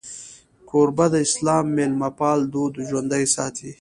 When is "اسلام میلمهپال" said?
1.27-2.39